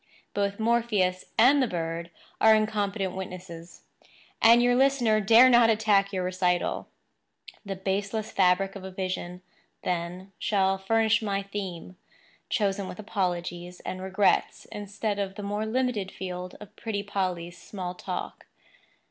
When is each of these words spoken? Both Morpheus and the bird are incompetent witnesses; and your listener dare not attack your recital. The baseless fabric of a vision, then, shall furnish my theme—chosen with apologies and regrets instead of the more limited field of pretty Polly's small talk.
Both 0.33 0.59
Morpheus 0.59 1.25
and 1.37 1.61
the 1.61 1.67
bird 1.67 2.09
are 2.41 2.55
incompetent 2.55 3.15
witnesses; 3.15 3.81
and 4.41 4.63
your 4.63 4.73
listener 4.75 5.21
dare 5.21 5.47
not 5.47 5.69
attack 5.69 6.11
your 6.11 6.23
recital. 6.23 6.87
The 7.63 7.75
baseless 7.75 8.31
fabric 8.31 8.75
of 8.75 8.83
a 8.83 8.89
vision, 8.89 9.43
then, 9.83 10.31
shall 10.39 10.79
furnish 10.79 11.21
my 11.21 11.43
theme—chosen 11.43 12.87
with 12.87 12.97
apologies 12.97 13.79
and 13.81 14.01
regrets 14.01 14.65
instead 14.71 15.19
of 15.19 15.35
the 15.35 15.43
more 15.43 15.67
limited 15.67 16.11
field 16.11 16.55
of 16.59 16.75
pretty 16.75 17.03
Polly's 17.03 17.59
small 17.59 17.93
talk. 17.93 18.47